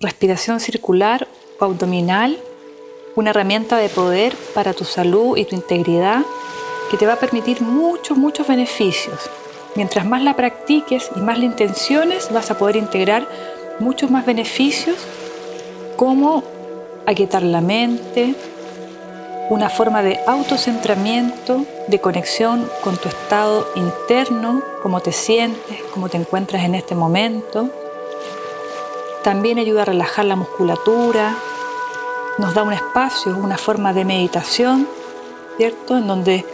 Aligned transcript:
respiración 0.00 0.60
circular 0.60 1.28
o 1.58 1.64
abdominal, 1.66 2.38
una 3.16 3.30
herramienta 3.30 3.76
de 3.76 3.90
poder 3.90 4.34
para 4.54 4.72
tu 4.72 4.84
salud 4.84 5.36
y 5.36 5.44
tu 5.44 5.54
integridad 5.54 6.22
que 6.90 6.96
te 6.96 7.06
va 7.06 7.14
a 7.14 7.18
permitir 7.18 7.60
muchos, 7.60 8.16
muchos 8.16 8.48
beneficios. 8.48 9.28
Mientras 9.76 10.06
más 10.06 10.22
la 10.22 10.36
practiques 10.36 11.10
y 11.14 11.20
más 11.20 11.38
la 11.38 11.44
intenciones, 11.44 12.32
vas 12.32 12.50
a 12.50 12.56
poder 12.56 12.76
integrar 12.76 13.28
muchos 13.78 14.10
más 14.10 14.24
beneficios 14.24 14.96
como 15.96 16.42
aquietar 17.06 17.42
la 17.42 17.60
mente, 17.60 18.34
una 19.50 19.68
forma 19.68 20.02
de 20.02 20.18
autocentramiento, 20.26 21.66
de 21.88 22.00
conexión 22.00 22.70
con 22.82 22.96
tu 22.96 23.08
estado 23.08 23.68
interno, 23.76 24.62
cómo 24.82 25.00
te 25.00 25.12
sientes, 25.12 25.82
cómo 25.92 26.08
te 26.08 26.16
encuentras 26.16 26.64
en 26.64 26.74
este 26.74 26.94
momento. 26.94 27.70
También 29.22 29.58
ayuda 29.58 29.82
a 29.82 29.84
relajar 29.84 30.24
la 30.24 30.36
musculatura, 30.36 31.36
nos 32.38 32.54
da 32.54 32.62
un 32.62 32.72
espacio, 32.72 33.36
una 33.36 33.58
forma 33.58 33.92
de 33.92 34.04
meditación, 34.04 34.88
¿cierto? 35.56 35.98
En 35.98 36.06
donde 36.06 36.44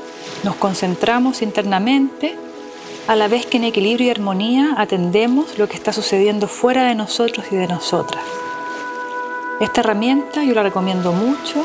nos 0.43 0.57
concentramos 0.57 1.43
internamente, 1.43 2.37
a 3.07 3.15
la 3.15 3.29
vez 3.29 3.47
que 3.47 3.59
en 3.59 3.65
equilibrio 3.65 4.09
y 4.09 4.11
armonía 4.11 4.75
atendemos 4.77 5.59
lo 5.59 5.69
que 5.69 5.77
está 5.77 5.93
sucediendo 5.93 6.49
fuera 6.49 6.87
de 6.87 6.95
nosotros 6.97 7.47
y 7.51 7.57
de 7.57 7.69
nosotras. 7.69 8.25
Esta 9.61 9.81
herramienta 9.81 10.43
yo 10.43 10.55
la 10.55 10.65
recomiendo 10.65 11.13
mucho 11.13 11.65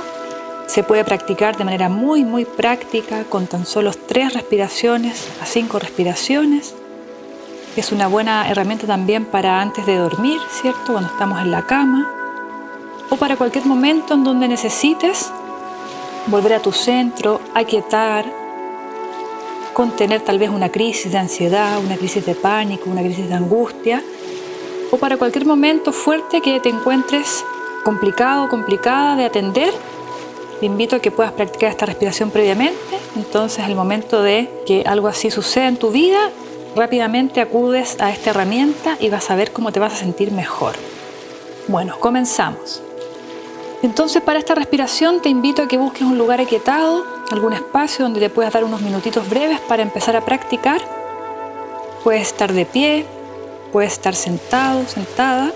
se 0.71 0.83
puede 0.83 1.03
practicar 1.03 1.57
de 1.57 1.65
manera 1.65 1.89
muy, 1.89 2.23
muy 2.23 2.45
práctica 2.45 3.25
con 3.25 3.45
tan 3.45 3.65
solo 3.65 3.91
tres 4.07 4.33
respiraciones 4.33 5.27
a 5.41 5.45
cinco 5.45 5.79
respiraciones. 5.79 6.75
Es 7.75 7.93
una 7.93 8.07
buena 8.07 8.49
herramienta 8.49 8.85
también 8.85 9.23
para 9.23 9.61
antes 9.61 9.85
de 9.85 9.95
dormir, 9.95 10.39
¿cierto? 10.49 10.91
Cuando 10.91 11.09
estamos 11.09 11.39
en 11.41 11.51
la 11.51 11.65
cama. 11.65 12.05
O 13.09 13.15
para 13.15 13.37
cualquier 13.37 13.65
momento 13.65 14.13
en 14.13 14.25
donde 14.25 14.47
necesites 14.49 15.31
volver 16.27 16.53
a 16.53 16.59
tu 16.59 16.73
centro, 16.73 17.39
aquietar, 17.55 18.25
contener 19.73 20.19
tal 20.21 20.37
vez 20.37 20.49
una 20.49 20.69
crisis 20.69 21.13
de 21.13 21.17
ansiedad, 21.17 21.79
una 21.79 21.95
crisis 21.95 22.25
de 22.25 22.35
pánico, 22.35 22.89
una 22.89 23.01
crisis 23.01 23.29
de 23.29 23.35
angustia. 23.35 24.03
O 24.91 24.97
para 24.97 25.15
cualquier 25.15 25.45
momento 25.45 25.93
fuerte 25.93 26.41
que 26.41 26.59
te 26.59 26.67
encuentres 26.67 27.45
complicado 27.85 28.43
o 28.43 28.49
complicada 28.49 29.15
de 29.15 29.25
atender 29.25 29.73
te 30.59 30.67
invito 30.67 30.95
a 30.95 30.99
que 30.99 31.09
puedas 31.09 31.31
practicar 31.31 31.71
esta 31.71 31.87
respiración 31.87 32.29
previamente. 32.29 32.77
Entonces, 33.15 33.65
al 33.65 33.73
momento 33.73 34.21
de 34.21 34.47
que 34.67 34.83
algo 34.85 35.07
así 35.07 35.31
suceda 35.31 35.67
en 35.67 35.77
tu 35.77 35.89
vida, 35.89 36.29
rápidamente 36.75 37.41
acudes 37.41 37.97
a 37.99 38.11
esta 38.11 38.29
herramienta 38.31 38.97
y 38.99 39.09
vas 39.09 39.29
a 39.29 39.35
ver 39.35 39.51
cómo 39.51 39.71
te 39.71 39.79
vas 39.79 39.93
a 39.93 39.97
sentir 39.97 40.31
mejor. 40.31 40.75
Bueno, 41.67 41.99
comenzamos. 41.99 42.81
Entonces, 43.81 44.21
para 44.21 44.39
esta 44.39 44.55
respiración 44.55 45.21
te 45.21 45.29
invito 45.29 45.63
a 45.63 45.67
que 45.67 45.77
busques 45.77 46.03
un 46.03 46.17
lugar 46.17 46.39
aquietado, 46.39 47.03
algún 47.31 47.53
espacio 47.53 48.05
donde 48.05 48.19
te 48.19 48.29
puedas 48.29 48.53
dar 48.53 48.63
unos 48.63 48.81
minutitos 48.81 49.27
breves 49.29 49.59
para 49.61 49.81
empezar 49.81 50.15
a 50.15 50.21
practicar. 50.23 50.81
Puedes 52.03 52.27
estar 52.27 52.53
de 52.53 52.65
pie, 52.65 53.05
puedes 53.71 53.93
estar 53.93 54.15
sentado, 54.15 54.85
sentada. 54.87 55.51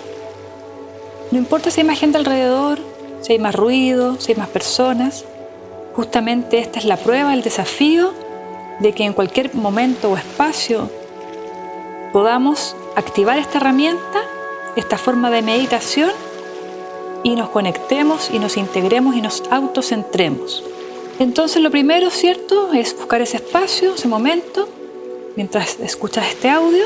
No 1.32 1.38
importa 1.38 1.70
si 1.70 1.82
hay 1.82 1.88
más 1.88 2.00
gente 2.00 2.18
alrededor, 2.18 2.80
si 3.22 3.34
hay 3.34 3.40
más 3.40 3.56
ruido, 3.56 4.20
si 4.20 4.32
hay 4.32 4.38
más 4.38 4.50
personas. 4.50 5.26
Justamente 5.96 6.60
esta 6.60 6.80
es 6.80 6.86
la 6.86 6.98
prueba, 6.98 7.34
el 7.34 7.42
desafío 7.42 8.14
de 8.80 8.94
que 8.94 9.06
en 9.06 9.14
cualquier 9.14 9.54
momento 9.56 10.12
o 10.12 10.18
espacio 10.18 10.90
podamos 12.16 12.78
activar 12.96 13.38
esta 13.40 13.58
herramienta, 13.58 14.22
esta 14.78 14.98
forma 14.98 15.30
de 15.30 15.42
meditación 15.42 16.12
y 17.24 17.36
nos 17.36 17.50
conectemos 17.50 18.30
y 18.32 18.40
nos 18.40 18.56
integremos 18.56 19.18
y 19.18 19.22
nos 19.22 19.44
autocentremos. 19.52 20.64
Entonces 21.20 21.62
lo 21.62 21.70
primero, 21.72 22.10
¿cierto?, 22.10 22.72
es 22.72 22.96
buscar 22.96 23.22
ese 23.22 23.36
espacio, 23.36 23.96
ese 23.96 24.08
momento, 24.08 24.70
mientras 25.36 25.78
escuchas 25.82 26.28
este 26.30 26.50
audio 26.50 26.86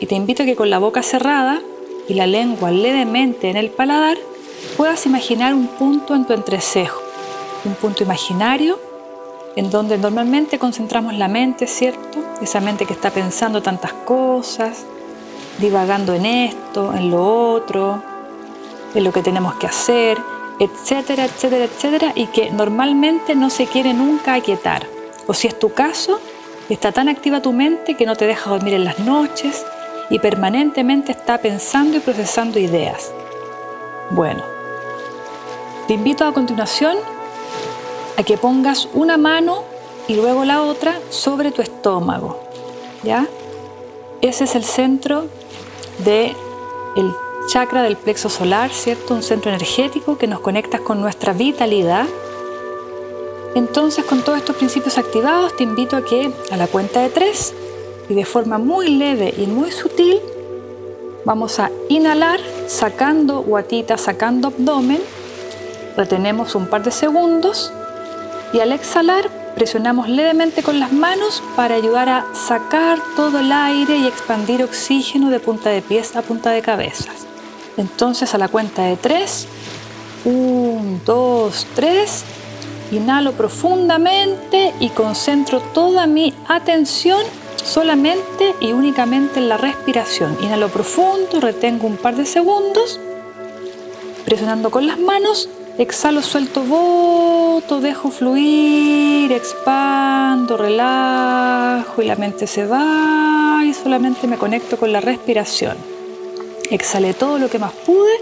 y 0.00 0.06
te 0.06 0.14
invito 0.14 0.42
a 0.42 0.46
que 0.46 0.56
con 0.56 0.70
la 0.70 0.78
boca 0.78 1.02
cerrada 1.02 1.60
y 2.08 2.14
la 2.14 2.26
lengua 2.26 2.70
levemente 2.70 3.50
en 3.50 3.58
el 3.58 3.68
paladar 3.68 4.16
puedas 4.78 5.04
imaginar 5.04 5.52
un 5.52 5.66
punto 5.66 6.14
en 6.14 6.24
tu 6.24 6.32
entrecejo, 6.32 7.02
un 7.66 7.74
punto 7.74 8.04
imaginario 8.04 8.78
en 9.56 9.70
donde 9.70 9.98
normalmente 9.98 10.58
concentramos 10.58 11.14
la 11.14 11.28
mente, 11.28 11.66
¿cierto? 11.66 12.18
Esa 12.40 12.60
mente 12.60 12.86
que 12.86 12.94
está 12.94 13.10
pensando 13.10 13.62
tantas 13.62 13.92
cosas, 13.92 14.84
divagando 15.58 16.14
en 16.14 16.26
esto, 16.26 16.94
en 16.94 17.10
lo 17.10 17.52
otro, 17.52 18.02
en 18.94 19.04
lo 19.04 19.12
que 19.12 19.22
tenemos 19.22 19.54
que 19.56 19.66
hacer, 19.66 20.18
etcétera, 20.58 21.24
etcétera, 21.24 21.64
etcétera, 21.64 22.12
y 22.14 22.26
que 22.28 22.50
normalmente 22.50 23.34
no 23.34 23.50
se 23.50 23.66
quiere 23.66 23.92
nunca 23.92 24.34
aquietar. 24.34 24.86
O 25.26 25.34
si 25.34 25.48
es 25.48 25.58
tu 25.58 25.72
caso, 25.72 26.20
está 26.68 26.92
tan 26.92 27.08
activa 27.08 27.42
tu 27.42 27.52
mente 27.52 27.94
que 27.94 28.06
no 28.06 28.16
te 28.16 28.26
deja 28.26 28.50
dormir 28.50 28.74
en 28.74 28.84
las 28.84 28.98
noches 29.00 29.64
y 30.10 30.18
permanentemente 30.18 31.12
está 31.12 31.38
pensando 31.38 31.96
y 31.96 32.00
procesando 32.00 32.58
ideas. 32.58 33.12
Bueno, 34.10 34.42
te 35.86 35.94
invito 35.94 36.24
a 36.24 36.32
continuación 36.32 36.96
que 38.24 38.36
pongas 38.36 38.88
una 38.94 39.16
mano 39.16 39.62
y 40.08 40.14
luego 40.14 40.44
la 40.44 40.62
otra 40.62 40.98
sobre 41.10 41.52
tu 41.52 41.62
estómago. 41.62 42.40
¿Ya? 43.02 43.26
Ese 44.20 44.44
es 44.44 44.54
el 44.54 44.64
centro 44.64 45.24
del 46.04 46.34
el 46.96 47.12
chakra 47.48 47.82
del 47.82 47.96
plexo 47.96 48.28
solar, 48.28 48.70
¿cierto? 48.70 49.14
Un 49.14 49.22
centro 49.22 49.50
energético 49.50 50.16
que 50.16 50.26
nos 50.26 50.40
conecta 50.40 50.78
con 50.78 51.00
nuestra 51.00 51.32
vitalidad. 51.32 52.06
Entonces, 53.54 54.04
con 54.04 54.22
todos 54.22 54.38
estos 54.38 54.56
principios 54.56 54.98
activados, 54.98 55.56
te 55.56 55.64
invito 55.64 55.96
a 55.96 56.04
que 56.04 56.32
a 56.50 56.56
la 56.56 56.68
cuenta 56.68 57.00
de 57.00 57.08
tres 57.08 57.54
y 58.08 58.14
de 58.14 58.24
forma 58.24 58.58
muy 58.58 58.88
leve 58.88 59.34
y 59.36 59.46
muy 59.46 59.72
sutil, 59.72 60.20
vamos 61.24 61.58
a 61.58 61.70
inhalar 61.88 62.40
sacando 62.68 63.42
guatita, 63.42 63.98
sacando 63.98 64.48
abdomen 64.48 65.00
Retenemos 65.96 66.54
un 66.54 66.66
par 66.66 66.82
de 66.82 66.90
segundos 66.90 67.70
y 68.52 68.60
al 68.60 68.72
exhalar 68.72 69.30
presionamos 69.54 70.08
levemente 70.08 70.62
con 70.62 70.80
las 70.80 70.92
manos 70.92 71.42
para 71.56 71.74
ayudar 71.74 72.08
a 72.08 72.26
sacar 72.34 72.98
todo 73.16 73.40
el 73.40 73.52
aire 73.52 73.98
y 73.98 74.06
expandir 74.06 74.62
oxígeno 74.62 75.30
de 75.30 75.40
punta 75.40 75.70
de 75.70 75.82
pies 75.82 76.16
a 76.16 76.22
punta 76.22 76.50
de 76.50 76.62
cabezas. 76.62 77.26
Entonces 77.76 78.34
a 78.34 78.38
la 78.38 78.48
cuenta 78.48 78.82
de 78.82 78.96
tres, 78.96 79.46
un, 80.24 81.00
dos, 81.04 81.66
tres, 81.74 82.24
inhalo 82.90 83.32
profundamente 83.32 84.74
y 84.80 84.90
concentro 84.90 85.60
toda 85.60 86.06
mi 86.06 86.34
atención 86.48 87.22
solamente 87.64 88.54
y 88.60 88.72
únicamente 88.72 89.38
en 89.38 89.48
la 89.48 89.56
respiración. 89.56 90.36
Inhalo 90.42 90.68
profundo, 90.68 91.40
retengo 91.40 91.86
un 91.86 91.96
par 91.96 92.16
de 92.16 92.26
segundos, 92.26 93.00
presionando 94.24 94.70
con 94.70 94.86
las 94.86 94.98
manos 94.98 95.48
Exhalo, 95.82 96.22
suelto, 96.22 96.62
voto, 96.62 97.80
dejo 97.80 98.10
fluir, 98.10 99.32
expando, 99.32 100.56
relajo 100.56 102.00
y 102.00 102.04
la 102.04 102.14
mente 102.14 102.46
se 102.46 102.64
va 102.64 103.62
y 103.64 103.74
solamente 103.74 104.28
me 104.28 104.38
conecto 104.38 104.76
con 104.76 104.92
la 104.92 105.00
respiración. 105.00 105.76
Exhalé 106.70 107.14
todo 107.14 107.36
lo 107.40 107.50
que 107.50 107.58
más 107.58 107.72
pude 107.72 108.12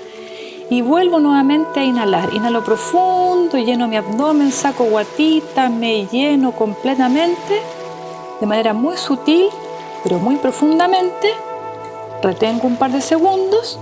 y 0.71 0.81
vuelvo 0.81 1.21
nuevamente 1.21 1.81
a 1.81 1.85
inhalar. 1.85 2.33
Inhalo 2.33 2.65
profundo, 2.65 3.59
lleno 3.59 3.89
mi 3.89 3.99
abdomen, 3.99 4.53
saco 4.53 4.85
guatita, 4.85 5.69
me 5.69 6.07
lleno 6.07 6.53
completamente 6.53 7.61
de 8.41 8.47
manera 8.47 8.73
muy 8.73 8.97
sutil, 8.97 9.49
pero 10.03 10.19
muy 10.19 10.37
profundamente. 10.37 11.35
Retengo 12.23 12.67
un 12.67 12.77
par 12.77 12.91
de 12.91 13.03
segundos 13.03 13.79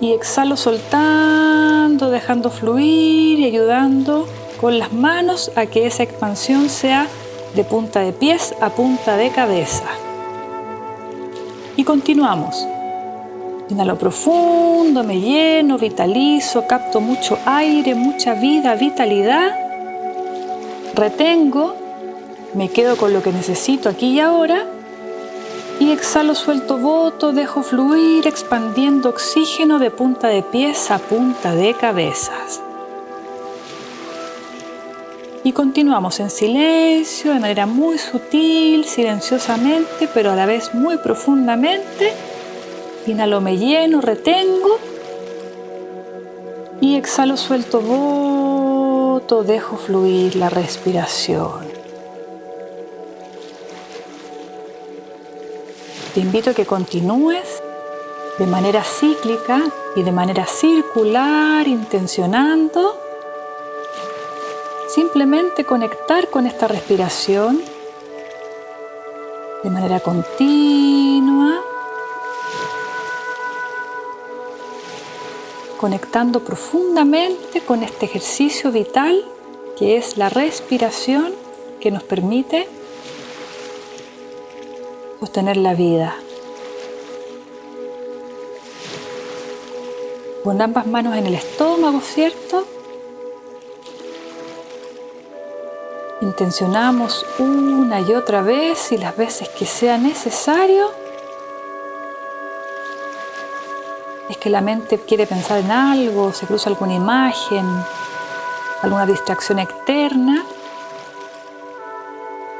y 0.00 0.12
exhalo 0.12 0.56
soltando, 0.56 2.10
dejando 2.10 2.50
fluir 2.50 3.38
y 3.38 3.44
ayudando 3.44 4.26
con 4.60 4.78
las 4.78 4.92
manos 4.92 5.52
a 5.56 5.66
que 5.66 5.86
esa 5.86 6.02
expansión 6.02 6.68
sea 6.68 7.06
de 7.54 7.64
punta 7.64 8.00
de 8.00 8.12
pies 8.12 8.54
a 8.60 8.70
punta 8.70 9.16
de 9.16 9.30
cabeza. 9.30 9.84
Y 11.76 11.84
continuamos. 11.84 12.66
Inhalo 13.68 13.96
profundo, 13.96 15.04
me 15.04 15.20
lleno, 15.20 15.78
vitalizo, 15.78 16.66
capto 16.66 17.00
mucho 17.00 17.38
aire, 17.46 17.94
mucha 17.94 18.34
vida, 18.34 18.74
vitalidad. 18.74 19.54
Retengo, 20.94 21.76
me 22.54 22.68
quedo 22.68 22.96
con 22.96 23.12
lo 23.12 23.22
que 23.22 23.32
necesito 23.32 23.88
aquí 23.88 24.08
y 24.08 24.20
ahora 24.20 24.66
y 25.80 25.92
exhalo, 25.92 26.34
suelto 26.34 26.76
voto, 26.76 27.32
dejo 27.32 27.62
fluir, 27.62 28.26
expandiendo 28.26 29.08
oxígeno 29.08 29.78
de 29.78 29.90
punta 29.90 30.28
de 30.28 30.42
pies 30.42 30.90
a 30.90 30.98
punta 30.98 31.54
de 31.54 31.72
cabezas. 31.72 32.60
Y 35.42 35.52
continuamos 35.52 36.20
en 36.20 36.28
silencio, 36.28 37.32
de 37.32 37.40
manera 37.40 37.64
muy 37.64 37.96
sutil, 37.96 38.84
silenciosamente, 38.84 40.06
pero 40.12 40.32
a 40.32 40.36
la 40.36 40.44
vez 40.44 40.74
muy 40.74 40.98
profundamente. 40.98 42.12
Inhalo, 43.06 43.40
me 43.40 43.56
lleno, 43.56 44.02
retengo. 44.02 44.78
Y 46.82 46.96
exhalo, 46.96 47.38
suelto, 47.38 47.80
voto, 47.80 49.42
dejo 49.44 49.78
fluir 49.78 50.36
la 50.36 50.50
respiración. 50.50 51.69
Te 56.14 56.20
invito 56.20 56.50
a 56.50 56.54
que 56.54 56.66
continúes 56.66 57.62
de 58.38 58.46
manera 58.46 58.82
cíclica 58.82 59.62
y 59.94 60.02
de 60.02 60.12
manera 60.12 60.46
circular, 60.46 61.68
intencionando 61.68 62.96
simplemente 64.88 65.64
conectar 65.64 66.28
con 66.28 66.46
esta 66.46 66.66
respiración 66.66 67.62
de 69.62 69.70
manera 69.70 70.00
continua, 70.00 71.60
conectando 75.78 76.40
profundamente 76.40 77.60
con 77.60 77.82
este 77.82 78.06
ejercicio 78.06 78.72
vital 78.72 79.24
que 79.78 79.96
es 79.96 80.16
la 80.16 80.28
respiración 80.28 81.32
que 81.80 81.90
nos 81.90 82.02
permite 82.02 82.68
sostener 85.20 85.58
la 85.58 85.74
vida. 85.74 86.16
Con 90.42 90.60
ambas 90.62 90.86
manos 90.86 91.14
en 91.16 91.26
el 91.26 91.34
estómago, 91.34 92.00
¿cierto? 92.00 92.64
Intencionamos 96.22 97.26
una 97.38 98.00
y 98.00 98.14
otra 98.14 98.40
vez 98.40 98.92
y 98.92 98.98
las 98.98 99.16
veces 99.16 99.50
que 99.50 99.66
sea 99.66 99.98
necesario. 99.98 100.90
Es 104.30 104.38
que 104.38 104.48
la 104.48 104.62
mente 104.62 104.98
quiere 104.98 105.26
pensar 105.26 105.58
en 105.58 105.70
algo, 105.70 106.32
se 106.32 106.46
cruza 106.46 106.70
alguna 106.70 106.94
imagen, 106.94 107.66
alguna 108.82 109.04
distracción 109.04 109.58
externa. 109.58 110.44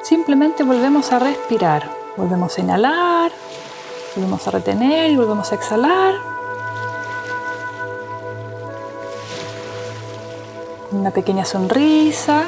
Simplemente 0.02 0.62
volvemos 0.62 1.10
a 1.12 1.18
respirar, 1.20 1.99
volvemos 2.16 2.56
a 2.56 2.60
inhalar, 2.60 3.32
volvemos 4.14 4.46
a 4.46 4.50
retener 4.50 5.10
y 5.10 5.16
volvemos 5.16 5.50
a 5.52 5.54
exhalar. 5.54 6.14
Una 10.92 11.10
pequeña 11.10 11.44
sonrisa. 11.44 12.44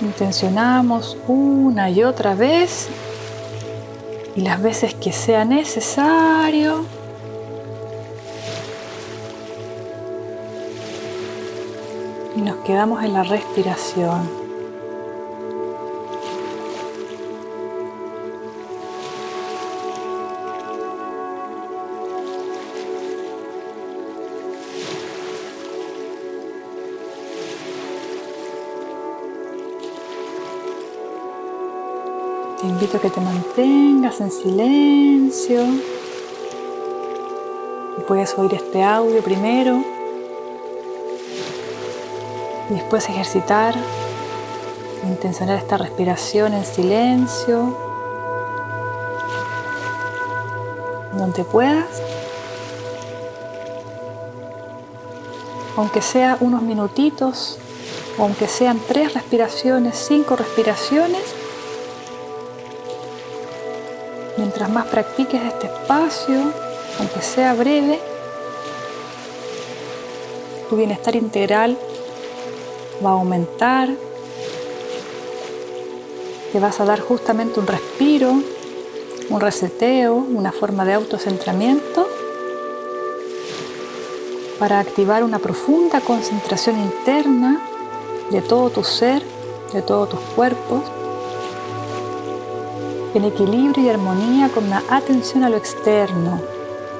Intencionamos 0.00 1.18
una 1.26 1.90
y 1.90 2.04
otra 2.04 2.34
vez 2.34 2.88
y 4.34 4.40
las 4.42 4.62
veces 4.62 4.94
que 4.94 5.12
sea 5.12 5.44
necesario. 5.44 6.84
Y 12.36 12.40
nos 12.40 12.56
quedamos 12.64 13.04
en 13.04 13.12
la 13.12 13.24
respiración. 13.24 14.39
Te 32.60 32.66
invito 32.66 32.98
a 32.98 33.00
que 33.00 33.08
te 33.08 33.22
mantengas 33.22 34.20
en 34.20 34.30
silencio. 34.30 35.64
Puedes 38.06 38.36
oír 38.36 38.52
este 38.52 38.82
audio 38.82 39.22
primero. 39.22 39.82
Y 42.68 42.74
después 42.74 43.08
ejercitar, 43.08 43.74
intencionar 45.08 45.56
esta 45.56 45.78
respiración 45.78 46.52
en 46.52 46.66
silencio, 46.66 47.74
donde 51.14 51.44
puedas, 51.44 52.02
aunque 55.78 56.02
sea 56.02 56.36
unos 56.40 56.60
minutitos, 56.60 57.58
aunque 58.18 58.48
sean 58.48 58.78
tres 58.86 59.14
respiraciones, 59.14 59.96
cinco 59.96 60.36
respiraciones, 60.36 61.39
Mientras 64.36 64.70
más 64.70 64.86
practiques 64.86 65.40
este 65.42 65.66
espacio, 65.66 66.36
aunque 66.98 67.20
sea 67.20 67.54
breve, 67.54 68.00
tu 70.68 70.76
bienestar 70.76 71.16
integral 71.16 71.76
va 73.04 73.10
a 73.10 73.12
aumentar, 73.14 73.88
te 76.52 76.60
vas 76.60 76.80
a 76.80 76.84
dar 76.84 77.00
justamente 77.00 77.60
un 77.60 77.66
respiro, 77.66 78.32
un 79.30 79.40
reseteo, 79.40 80.14
una 80.14 80.52
forma 80.52 80.84
de 80.84 80.94
autocentramiento 80.94 82.06
para 84.58 84.78
activar 84.78 85.24
una 85.24 85.38
profunda 85.38 86.00
concentración 86.00 86.78
interna 86.78 87.60
de 88.30 88.42
todo 88.42 88.70
tu 88.70 88.84
ser, 88.84 89.22
de 89.72 89.82
todos 89.82 90.10
tus 90.10 90.20
cuerpos 90.36 90.82
en 93.14 93.24
equilibrio 93.24 93.84
y 93.84 93.88
armonía 93.88 94.48
con 94.50 94.64
una 94.64 94.82
atención 94.88 95.42
a 95.42 95.50
lo 95.50 95.56
externo, 95.56 96.40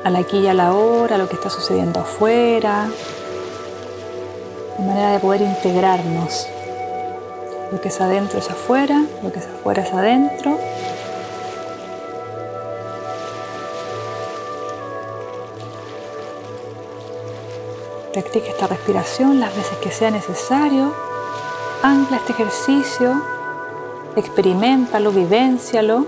a 0.03 0.11
la 0.11 0.21
aquí 0.21 0.39
y 0.39 0.47
a 0.49 0.55
la 0.55 0.73
hora, 0.73 1.15
a 1.15 1.19
lo 1.19 1.29
que 1.29 1.37
está 1.37 1.51
sucediendo 1.51 2.01
afuera, 2.01 2.89
de 4.79 4.85
manera 4.85 5.13
de 5.13 5.21
poder 5.21 5.43
integrarnos. 5.43 6.47
Lo 7.71 7.81
que 7.81 7.89
es 7.89 8.01
adentro 8.01 8.41
es 8.41 8.51
afuera, 8.51 9.05
lo 9.23 9.33
que 9.33 9.39
es 9.39 9.47
afuera 9.47 9.83
es 9.83 9.93
adentro. 9.93 10.59
Practica 18.13 18.49
esta 18.49 18.67
respiración 18.67 19.39
las 19.39 19.55
veces 19.55 19.79
que 19.79 19.93
sea 19.93 20.11
necesario. 20.11 20.93
Ancla 21.83 22.17
este 22.17 22.33
ejercicio 22.33 23.23
experimentalo, 24.17 25.13
vivencialo. 25.13 26.07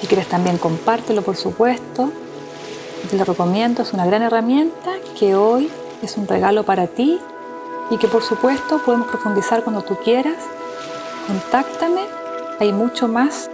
Si 0.00 0.06
quieres 0.06 0.28
también 0.28 0.58
compártelo, 0.58 1.22
por 1.22 1.36
supuesto. 1.36 2.10
Te 3.10 3.16
lo 3.16 3.24
recomiendo, 3.24 3.82
es 3.82 3.92
una 3.92 4.06
gran 4.06 4.22
herramienta 4.22 4.92
que 5.18 5.34
hoy 5.34 5.70
es 6.02 6.16
un 6.16 6.26
regalo 6.26 6.64
para 6.64 6.86
ti 6.86 7.18
y 7.90 7.96
que 7.96 8.08
por 8.08 8.22
supuesto 8.22 8.78
podemos 8.84 9.08
profundizar 9.08 9.64
cuando 9.64 9.82
tú 9.82 9.96
quieras. 9.96 10.36
Contáctame, 11.26 12.02
hay 12.58 12.72
mucho 12.72 13.08
más 13.08 13.50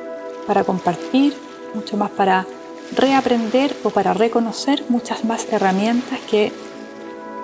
para 0.47 0.65
compartir, 0.65 1.37
mucho 1.75 1.97
más 1.97 2.11
para 2.11 2.47
reaprender 2.95 3.75
o 3.85 3.91
para 3.91 4.15
reconocer, 4.15 4.85
muchas 4.89 5.25
más 5.25 5.47
herramientas 5.51 6.19
que 6.31 6.53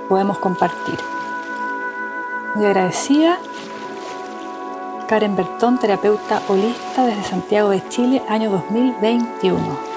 podemos 0.09 0.39
compartir. 0.39 0.99
Muy 2.55 2.67
agradecida 2.67 3.39
Karen 5.13 5.37
Bertón, 5.37 5.79
terapeuta 5.79 6.41
holista 6.49 7.05
desde 7.05 7.23
Santiago 7.25 7.69
de 7.69 7.87
Chile, 7.91 8.23
año 8.31 8.49
2021. 8.49 9.92